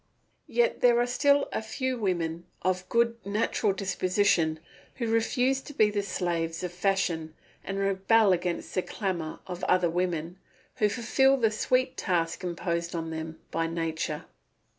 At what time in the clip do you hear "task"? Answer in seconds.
11.97-12.43